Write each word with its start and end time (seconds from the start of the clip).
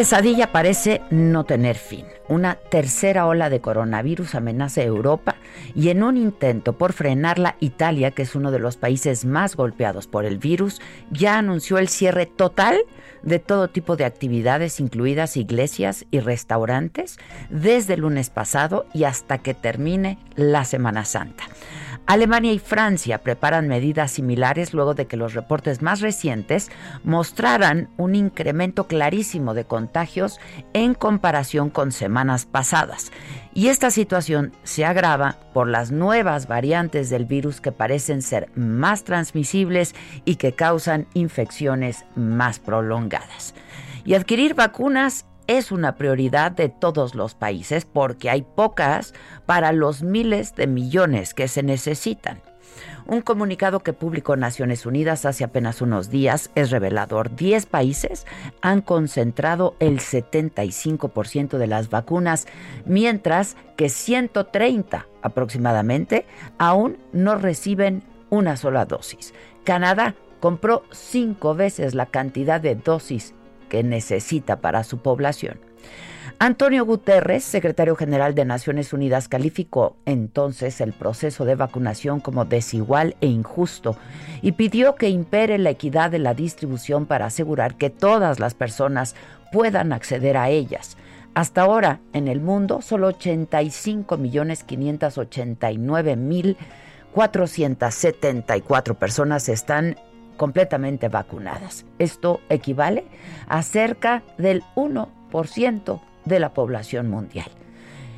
Pesadilla 0.00 0.50
parece 0.50 1.02
no 1.10 1.44
tener 1.44 1.76
fin. 1.76 2.06
Una 2.26 2.54
tercera 2.54 3.26
ola 3.26 3.50
de 3.50 3.60
coronavirus 3.60 4.34
amenaza 4.34 4.80
a 4.80 4.84
Europa 4.84 5.36
y 5.74 5.90
en 5.90 6.02
un 6.02 6.16
intento 6.16 6.72
por 6.72 6.94
frenarla, 6.94 7.56
Italia, 7.60 8.10
que 8.10 8.22
es 8.22 8.34
uno 8.34 8.50
de 8.50 8.60
los 8.60 8.78
países 8.78 9.26
más 9.26 9.56
golpeados 9.56 10.06
por 10.06 10.24
el 10.24 10.38
virus, 10.38 10.80
ya 11.10 11.36
anunció 11.36 11.76
el 11.76 11.88
cierre 11.88 12.24
total 12.24 12.78
de 13.22 13.40
todo 13.40 13.68
tipo 13.68 13.96
de 13.96 14.06
actividades, 14.06 14.80
incluidas 14.80 15.36
iglesias 15.36 16.06
y 16.10 16.20
restaurantes, 16.20 17.18
desde 17.50 17.92
el 17.92 18.00
lunes 18.00 18.30
pasado 18.30 18.86
y 18.94 19.04
hasta 19.04 19.36
que 19.36 19.52
termine 19.52 20.16
la 20.34 20.64
Semana 20.64 21.04
Santa. 21.04 21.44
Alemania 22.06 22.52
y 22.52 22.58
Francia 22.58 23.18
preparan 23.18 23.68
medidas 23.68 24.10
similares 24.10 24.74
luego 24.74 24.94
de 24.94 25.06
que 25.06 25.16
los 25.16 25.34
reportes 25.34 25.80
más 25.80 26.00
recientes 26.00 26.70
mostraran 27.04 27.88
un 27.96 28.14
incremento 28.14 28.88
clarísimo 28.88 29.54
de 29.54 29.64
contagios 29.64 30.40
en 30.72 30.94
comparación 30.94 31.70
con 31.70 31.92
semanas 31.92 32.46
pasadas. 32.46 33.12
Y 33.54 33.68
esta 33.68 33.90
situación 33.90 34.52
se 34.64 34.84
agrava 34.84 35.38
por 35.52 35.68
las 35.68 35.92
nuevas 35.92 36.48
variantes 36.48 37.10
del 37.10 37.26
virus 37.26 37.60
que 37.60 37.72
parecen 37.72 38.22
ser 38.22 38.50
más 38.56 39.04
transmisibles 39.04 39.94
y 40.24 40.36
que 40.36 40.52
causan 40.52 41.06
infecciones 41.14 42.04
más 42.16 42.58
prolongadas. 42.58 43.54
Y 44.04 44.14
adquirir 44.14 44.54
vacunas 44.54 45.26
es 45.50 45.72
una 45.72 45.96
prioridad 45.96 46.52
de 46.52 46.68
todos 46.68 47.16
los 47.16 47.34
países 47.34 47.84
porque 47.84 48.30
hay 48.30 48.42
pocas 48.42 49.14
para 49.46 49.72
los 49.72 50.04
miles 50.04 50.54
de 50.54 50.68
millones 50.68 51.34
que 51.34 51.48
se 51.48 51.64
necesitan. 51.64 52.40
Un 53.08 53.20
comunicado 53.20 53.80
que 53.80 53.92
publicó 53.92 54.36
Naciones 54.36 54.86
Unidas 54.86 55.24
hace 55.24 55.42
apenas 55.42 55.82
unos 55.82 56.08
días 56.08 56.52
es 56.54 56.70
revelador. 56.70 57.34
Diez 57.34 57.66
países 57.66 58.28
han 58.62 58.80
concentrado 58.80 59.74
el 59.80 59.98
75% 59.98 61.58
de 61.58 61.66
las 61.66 61.90
vacunas, 61.90 62.46
mientras 62.86 63.56
que 63.76 63.88
130 63.88 65.08
aproximadamente 65.20 66.26
aún 66.58 66.96
no 67.12 67.34
reciben 67.34 68.04
una 68.30 68.56
sola 68.56 68.84
dosis. 68.84 69.34
Canadá 69.64 70.14
compró 70.38 70.84
cinco 70.92 71.56
veces 71.56 71.96
la 71.96 72.06
cantidad 72.06 72.60
de 72.60 72.76
dosis 72.76 73.34
que 73.70 73.82
necesita 73.82 74.60
para 74.60 74.84
su 74.84 74.98
población. 74.98 75.58
Antonio 76.42 76.86
Guterres, 76.86 77.44
secretario 77.44 77.96
general 77.96 78.34
de 78.34 78.46
Naciones 78.46 78.94
Unidas, 78.94 79.28
calificó 79.28 79.96
entonces 80.06 80.80
el 80.80 80.94
proceso 80.94 81.44
de 81.44 81.54
vacunación 81.54 82.20
como 82.20 82.46
desigual 82.46 83.14
e 83.20 83.26
injusto 83.26 83.96
y 84.40 84.52
pidió 84.52 84.94
que 84.94 85.10
impere 85.10 85.58
la 85.58 85.70
equidad 85.70 86.10
de 86.10 86.18
la 86.18 86.32
distribución 86.32 87.04
para 87.04 87.26
asegurar 87.26 87.76
que 87.76 87.90
todas 87.90 88.40
las 88.40 88.54
personas 88.54 89.14
puedan 89.52 89.92
acceder 89.92 90.38
a 90.38 90.48
ellas. 90.48 90.96
Hasta 91.34 91.62
ahora, 91.62 92.00
en 92.12 92.26
el 92.26 92.40
mundo, 92.40 92.80
solo 92.80 93.08
85 93.08 94.16
millones 94.16 94.64
589 94.64 96.16
mil 96.16 96.56
474 97.12 98.94
personas 98.94 99.48
están 99.48 99.96
completamente 100.40 101.10
vacunadas. 101.10 101.84
Esto 101.98 102.40
equivale 102.48 103.04
a 103.46 103.60
cerca 103.60 104.22
del 104.38 104.62
1% 104.74 106.00
de 106.24 106.40
la 106.40 106.54
población 106.54 107.10
mundial. 107.10 107.50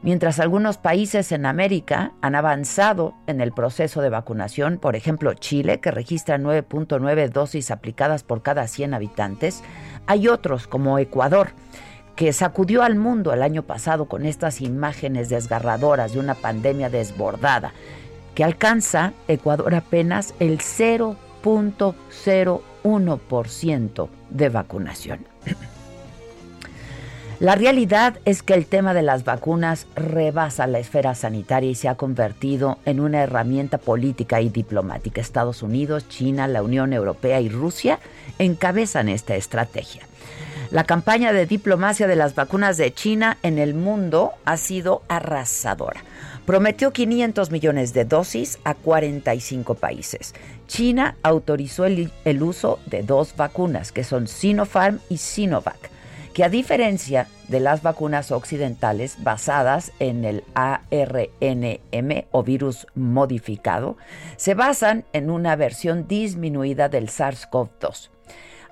Mientras 0.00 0.38
algunos 0.38 0.78
países 0.78 1.32
en 1.32 1.44
América 1.44 2.12
han 2.20 2.36
avanzado 2.36 3.14
en 3.26 3.40
el 3.40 3.50
proceso 3.50 4.00
de 4.00 4.10
vacunación, 4.10 4.78
por 4.78 4.94
ejemplo 4.94 5.34
Chile, 5.34 5.80
que 5.80 5.90
registra 5.90 6.38
9.9 6.38 7.30
dosis 7.30 7.72
aplicadas 7.72 8.22
por 8.22 8.42
cada 8.42 8.68
100 8.68 8.94
habitantes, 8.94 9.64
hay 10.06 10.28
otros 10.28 10.68
como 10.68 11.00
Ecuador, 11.00 11.48
que 12.14 12.32
sacudió 12.32 12.84
al 12.84 12.94
mundo 12.94 13.32
el 13.32 13.42
año 13.42 13.64
pasado 13.64 14.04
con 14.04 14.24
estas 14.24 14.60
imágenes 14.60 15.30
desgarradoras 15.30 16.12
de 16.12 16.20
una 16.20 16.36
pandemia 16.36 16.90
desbordada, 16.90 17.72
que 18.36 18.44
alcanza 18.44 19.14
Ecuador 19.26 19.74
apenas 19.74 20.32
el 20.38 20.60
0 20.60 21.16
0.01% 21.44 24.08
de 24.30 24.48
vacunación. 24.48 25.26
La 27.40 27.56
realidad 27.56 28.20
es 28.24 28.42
que 28.42 28.54
el 28.54 28.64
tema 28.64 28.94
de 28.94 29.02
las 29.02 29.24
vacunas 29.24 29.86
rebasa 29.96 30.66
la 30.66 30.78
esfera 30.78 31.14
sanitaria 31.14 31.68
y 31.68 31.74
se 31.74 31.88
ha 31.88 31.96
convertido 31.96 32.78
en 32.86 33.00
una 33.00 33.22
herramienta 33.22 33.78
política 33.78 34.40
y 34.40 34.48
diplomática. 34.48 35.20
Estados 35.20 35.62
Unidos, 35.62 36.08
China, 36.08 36.48
la 36.48 36.62
Unión 36.62 36.92
Europea 36.92 37.40
y 37.40 37.48
Rusia 37.48 37.98
encabezan 38.38 39.08
esta 39.08 39.34
estrategia. 39.34 40.02
La 40.74 40.82
campaña 40.82 41.32
de 41.32 41.46
diplomacia 41.46 42.08
de 42.08 42.16
las 42.16 42.34
vacunas 42.34 42.76
de 42.76 42.92
China 42.92 43.38
en 43.44 43.60
el 43.60 43.74
mundo 43.74 44.32
ha 44.44 44.56
sido 44.56 45.02
arrasadora. 45.06 46.02
Prometió 46.46 46.92
500 46.92 47.52
millones 47.52 47.94
de 47.94 48.04
dosis 48.04 48.58
a 48.64 48.74
45 48.74 49.76
países. 49.76 50.34
China 50.66 51.14
autorizó 51.22 51.84
el, 51.84 52.10
uso 52.42 52.80
de 52.86 53.04
dos 53.04 53.36
vacunas, 53.36 53.92
que 53.92 54.02
son 54.02 54.26
Sinopharm 54.26 54.98
y 55.08 55.18
Sinovac, 55.18 55.78
que 56.32 56.42
a 56.42 56.48
diferencia 56.48 57.28
de 57.46 57.60
las 57.60 57.84
vacunas 57.84 58.32
occidentales 58.32 59.22
basadas 59.22 59.92
en 60.00 60.24
el 60.24 60.42
ARNM 60.54 62.24
o 62.32 62.42
virus 62.42 62.88
modificado, 62.96 63.96
se 64.36 64.54
basan 64.54 65.04
en 65.12 65.30
una 65.30 65.54
versión 65.54 66.08
disminuida 66.08 66.88
del 66.88 67.10
SARS-CoV-2. 67.10 68.10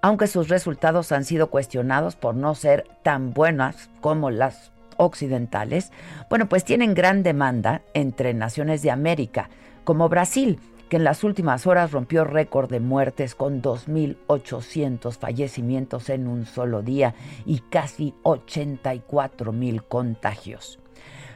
Aunque 0.00 0.28
sus 0.28 0.48
resultados 0.48 1.10
han 1.12 1.24
sido 1.24 1.50
cuestionados 1.50 2.16
por 2.16 2.34
no 2.34 2.54
ser 2.54 2.86
tan 3.02 3.32
buenas 3.32 3.90
como 4.00 4.30
las 4.30 4.70
occidentales, 4.96 5.92
bueno, 6.30 6.48
pues 6.48 6.64
tienen 6.64 6.94
gran 6.94 7.22
demanda 7.22 7.82
entre 7.94 8.34
naciones 8.34 8.82
de 8.82 8.90
América, 8.90 9.50
como 9.84 10.08
Brasil, 10.08 10.60
que 10.88 10.96
en 10.96 11.04
las 11.04 11.24
últimas 11.24 11.66
horas 11.66 11.92
rompió 11.92 12.24
récord 12.24 12.70
de 12.70 12.80
muertes 12.80 13.34
con 13.34 13.60
2.800 13.60 15.18
fallecimientos 15.18 16.08
en 16.10 16.26
un 16.28 16.46
solo 16.46 16.82
día 16.82 17.14
y 17.44 17.58
casi 17.58 18.14
84.000 18.22 19.82
contagios. 19.86 20.78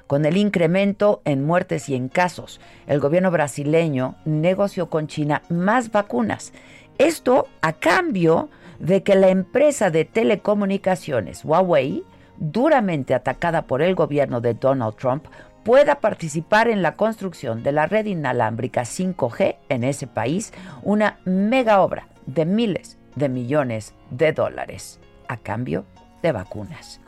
Con 0.07 0.27
el 0.27 0.37
incremento 0.37 1.23
en 1.25 1.45
muertes 1.45 1.89
y 1.89 1.95
en 1.95 2.09
casos, 2.09 2.61
el 2.87 3.01
gobierno 3.01 3.31
brasileño 3.31 4.17
negoció 4.25 4.91
con 4.91 5.07
China 5.07 5.43
más 5.49 5.91
vacunas. 5.91 6.53
Esto 6.99 7.49
a 7.61 7.73
cambio 7.73 8.49
de 8.79 9.03
que 9.03 9.15
la 9.15 9.29
empresa 9.29 9.91
de 9.91 10.05
telecomunicaciones 10.05 11.45
Huawei, 11.45 12.05
duramente 12.37 13.15
atacada 13.15 13.63
por 13.63 13.83
el 13.83 13.95
gobierno 13.95 14.41
de 14.41 14.55
Donald 14.55 14.97
Trump, 14.97 15.27
pueda 15.63 16.01
participar 16.01 16.69
en 16.69 16.83
la 16.83 16.97
construcción 16.97 17.63
de 17.63 17.73
la 17.73 17.87
red 17.87 18.07
inalámbrica 18.07 18.83
5G 18.83 19.57
en 19.69 19.85
ese 19.85 20.07
país, 20.07 20.53
una 20.83 21.21
mega 21.25 21.81
obra 21.83 22.09
de 22.27 22.45
miles 22.45 22.99
de 23.15 23.29
millones 23.29 23.95
de 24.11 24.33
dólares 24.33 25.01
a 25.29 25.37
cambio 25.37 25.85
de 26.23 26.33
vacunas. 26.33 27.01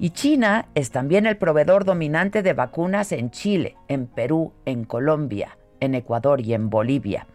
Y 0.00 0.10
China 0.10 0.66
es 0.74 0.90
también 0.90 1.26
el 1.26 1.36
proveedor 1.36 1.84
dominante 1.84 2.42
de 2.42 2.52
vacunas 2.52 3.10
en 3.12 3.30
Chile, 3.30 3.76
en 3.88 4.06
Perú, 4.06 4.52
en 4.64 4.84
Colombia, 4.84 5.58
en 5.80 5.94
Ecuador 5.94 6.40
y 6.40 6.54
en 6.54 6.70
Bolivia. 6.70 7.26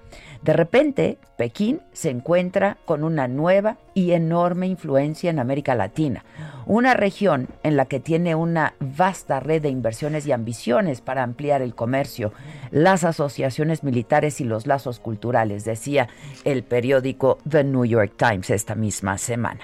De 0.42 0.54
repente, 0.54 1.18
Pekín 1.38 1.82
se 1.94 2.10
encuentra 2.10 2.78
con 2.86 3.04
una 3.04 3.28
nueva 3.28 3.78
y 3.94 4.12
enorme 4.12 4.68
influencia 4.68 5.30
en 5.30 5.40
América 5.40 5.76
Latina, 5.76 6.26
una 6.66 6.94
región 6.94 7.48
en 7.64 7.78
la 7.78 7.86
que 7.86 8.00
tiene 8.00 8.36
una 8.36 8.74
vasta 8.80 9.40
red 9.40 9.62
de 9.62 9.70
inversiones 9.70 10.26
y 10.28 10.32
ambiciones 10.32 11.02
para 11.02 11.24
ampliar 11.24 11.62
el 11.62 11.76
comercio, 11.76 12.34
las 12.72 13.04
asociaciones 13.04 13.84
militares 13.84 14.42
y 14.42 14.44
los 14.44 14.68
lazos 14.68 15.00
culturales, 15.00 15.64
decía 15.64 16.10
el 16.44 16.64
periódico 16.64 17.38
The 17.50 17.64
New 17.64 17.86
York 17.86 18.14
Times 18.18 18.50
esta 18.50 18.76
misma 18.76 19.18
semana. 19.18 19.62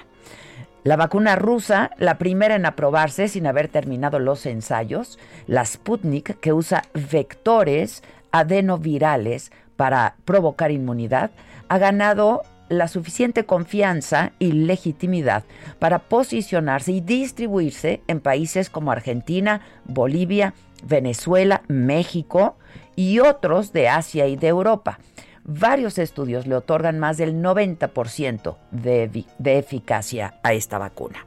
La 0.82 0.96
vacuna 0.96 1.36
rusa, 1.36 1.90
la 1.98 2.16
primera 2.16 2.54
en 2.54 2.64
aprobarse 2.64 3.28
sin 3.28 3.46
haber 3.46 3.68
terminado 3.68 4.18
los 4.18 4.46
ensayos, 4.46 5.18
la 5.46 5.66
Sputnik, 5.66 6.40
que 6.40 6.54
usa 6.54 6.84
vectores 6.94 8.02
adenovirales 8.32 9.52
para 9.80 10.16
provocar 10.26 10.70
inmunidad, 10.72 11.30
ha 11.70 11.78
ganado 11.78 12.42
la 12.68 12.86
suficiente 12.86 13.46
confianza 13.46 14.32
y 14.38 14.52
legitimidad 14.52 15.44
para 15.78 16.00
posicionarse 16.00 16.92
y 16.92 17.00
distribuirse 17.00 18.02
en 18.06 18.20
países 18.20 18.68
como 18.68 18.92
Argentina, 18.92 19.62
Bolivia, 19.86 20.52
Venezuela, 20.84 21.62
México 21.68 22.58
y 22.94 23.20
otros 23.20 23.72
de 23.72 23.88
Asia 23.88 24.26
y 24.26 24.36
de 24.36 24.48
Europa. 24.48 24.98
Varios 25.44 25.96
estudios 25.96 26.46
le 26.46 26.56
otorgan 26.56 26.98
más 26.98 27.16
del 27.16 27.36
90% 27.36 28.56
de, 28.72 29.24
de 29.38 29.58
eficacia 29.58 30.34
a 30.42 30.52
esta 30.52 30.76
vacuna. 30.76 31.24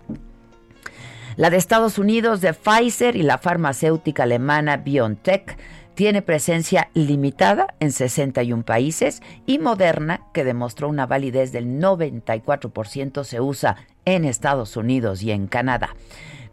La 1.38 1.50
de 1.50 1.58
Estados 1.58 1.98
Unidos 1.98 2.42
de 2.42 2.54
Pfizer 2.54 3.16
y 3.16 3.24
la 3.24 3.40
farmacéutica 3.40 4.22
alemana 4.22 4.78
BioNTech 4.78 5.58
tiene 5.96 6.22
presencia 6.22 6.90
limitada 6.94 7.76
en 7.80 7.92
61 7.92 8.64
países 8.64 9.22
y 9.46 9.60
Moderna, 9.60 10.22
que 10.34 10.44
demostró 10.44 10.90
una 10.90 11.06
validez 11.06 11.52
del 11.52 11.80
94%, 11.80 13.24
se 13.24 13.42
usa 13.42 13.78
en 14.06 14.26
Estados 14.26 14.76
Unidos 14.78 15.22
y 15.24 15.32
en 15.32 15.48
Canadá. 15.48 15.96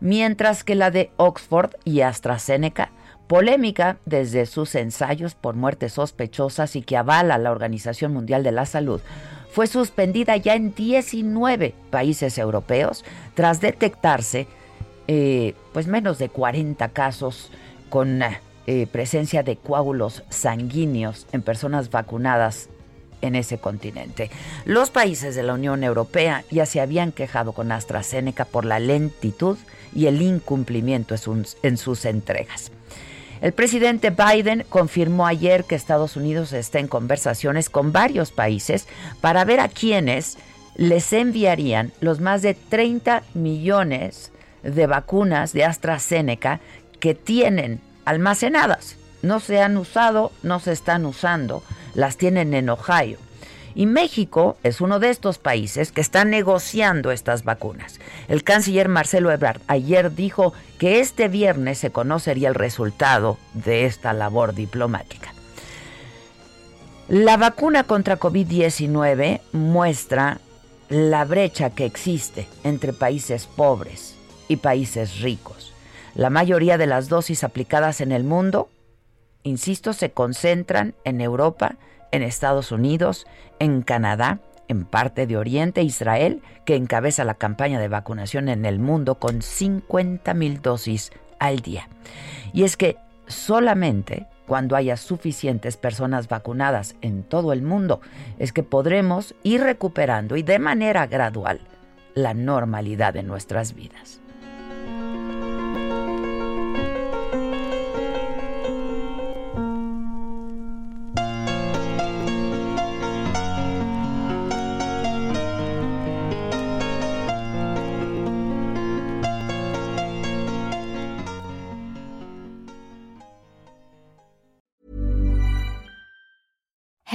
Mientras 0.01 0.65
que 0.65 0.75
la 0.75 0.91
de 0.91 1.11
Oxford 1.17 1.71
y 1.85 2.01
AstraZeneca, 2.01 2.91
polémica 3.27 3.99
desde 4.07 4.47
sus 4.47 4.75
ensayos 4.75 5.35
por 5.35 5.55
muertes 5.55 5.93
sospechosas 5.93 6.75
y 6.75 6.83
que 6.83 6.97
avala 6.97 7.39
la 7.39 7.51
Organización 7.51 8.13
Mundial 8.13 8.43
de 8.43 8.53
la 8.53 8.67
Salud, 8.67 9.01
fue 9.51 9.67
suspendida 9.67 10.37
ya 10.37 10.55
en 10.55 10.75
19 10.75 11.75
países 11.91 12.39
europeos 12.39 13.05
tras 13.35 13.61
detectarse 13.61 14.47
eh, 15.09 15.55
pues 15.73 15.87
menos 15.87 16.19
de 16.19 16.29
40 16.29 16.89
casos 16.91 17.51
con 17.89 18.23
eh, 18.67 18.87
presencia 18.87 19.43
de 19.43 19.57
coágulos 19.57 20.23
sanguíneos 20.29 21.27
en 21.33 21.43
personas 21.43 21.91
vacunadas 21.91 22.69
en 23.23 23.35
ese 23.35 23.59
continente. 23.59 24.31
Los 24.65 24.91
países 24.91 25.35
de 25.35 25.43
la 25.43 25.55
Unión 25.55 25.85
Europea 25.85 26.45
ya 26.51 26.67
se 26.67 26.81
habían 26.81 27.13
quejado 27.13 27.53
con 27.53 27.73
AstraZeneca 27.73 28.45
por 28.45 28.65
la 28.65 28.79
lentitud 28.79 29.59
y 29.95 30.07
el 30.07 30.23
incumplimiento 30.23 31.15
en 31.63 31.77
sus 31.77 32.05
entregas. 32.05 32.73
El 33.41 33.53
presidente 33.53 34.11
Biden 34.11 34.67
confirmó 34.69 35.27
ayer 35.27 35.65
que 35.65 35.75
Estados 35.75 36.17
Unidos 36.17 36.53
está 36.53 36.79
en 36.79 36.89
conversaciones 36.89 37.71
con 37.71 37.91
varios 37.91 38.33
países 38.33 38.87
para 39.21 39.45
ver 39.45 39.61
a 39.61 39.69
quiénes 39.69 40.37
les 40.77 41.13
enviarían 41.13 41.93
los 42.01 42.21
más 42.21 42.43
de 42.43 42.55
30 42.55 43.23
millones 43.35 44.31
de 44.63 44.87
vacunas 44.87 45.53
de 45.55 45.65
AstraZeneca 45.65 46.61
que 47.01 47.15
tienen 47.15 47.81
almacenadas. 48.11 48.97
No 49.23 49.41
se 49.41 49.61
han 49.61 49.77
usado, 49.77 50.33
no 50.43 50.61
se 50.61 50.73
están 50.73 51.07
usando, 51.07 51.63
las 51.95 52.17
tienen 52.17 52.55
en 52.55 52.69
Ohio. 52.69 53.19
Y 53.75 53.87
México 53.87 54.57
es 54.65 54.81
uno 54.81 54.99
de 54.99 55.11
estos 55.11 55.39
países 55.39 55.93
que 55.93 56.01
está 56.01 56.25
negociando 56.25 57.13
estas 57.13 57.45
vacunas. 57.45 58.01
El 58.29 58.43
canciller 58.43 58.89
Marcelo 58.89 59.31
Ebrard 59.31 59.61
ayer 59.69 60.13
dijo 60.15 60.53
que 60.79 61.01
este 61.01 61.29
viernes 61.29 61.79
se 61.79 61.91
conocería 61.91 62.49
el 62.49 62.57
resultado 62.57 63.39
de 63.55 63.87
esta 63.87 64.13
labor 64.13 64.55
diplomática. 64.55 65.33
La 67.09 67.37
vacuna 67.37 67.85
contra 67.85 68.19
COVID-19 68.19 69.41
muestra 69.53 70.41
la 70.89 71.25
brecha 71.25 71.71
que 71.71 71.85
existe 71.85 72.49
entre 72.65 72.93
países 72.93 73.47
pobres 73.47 74.17
y 74.49 74.57
países 74.57 75.21
ricos. 75.21 75.73
La 76.21 76.29
mayoría 76.29 76.77
de 76.77 76.87
las 76.87 77.09
dosis 77.09 77.45
aplicadas 77.45 78.03
en 78.03 78.13
el 78.13 78.25
mundo, 78.25 78.69
insisto, 79.43 79.95
se 79.95 80.11
concentran 80.11 80.95
en 81.05 81.23
Europa, 81.23 81.77
en 82.13 82.23
Estados 82.23 82.73
Unidos, 82.73 83.27
en 83.59 83.81
Canadá, 83.81 84.39
en 84.69 84.85
parte 84.85 85.27
de 85.27 85.39
Oriente, 85.39 85.81
Israel, 85.83 86.43
que 86.67 86.77
encabeza 86.77 87.25
la 87.25 87.37
campaña 87.37 87.81
de 87.81 87.89
vacunación 87.89 88.51
en 88.51 88.67
el 88.67 88.81
mundo 88.81 89.15
con 89.15 89.41
50 89.41 90.35
mil 90.35 90.61
dosis 90.61 91.11
al 91.39 91.61
día. 91.61 91.89
Y 92.53 92.65
es 92.65 92.77
que 92.77 92.99
solamente 93.27 94.27
cuando 94.47 94.77
haya 94.77 94.99
suficientes 94.99 95.79
personas 95.79 96.29
vacunadas 96.29 96.97
en 97.01 97.23
todo 97.23 97.55
el 97.55 97.63
mundo 97.63 98.03
es 98.39 98.53
que 98.53 98.63
podremos 98.63 99.35
ir 99.43 99.63
recuperando 99.63 100.37
y 100.37 100.43
de 100.43 100.59
manera 100.59 101.07
gradual 101.07 101.61
la 102.15 102.35
normalidad 102.35 103.15
de 103.15 103.23
nuestras 103.23 103.75
vidas. 103.75 104.21